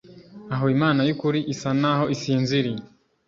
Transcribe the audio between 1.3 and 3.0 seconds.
isa naho isinziriye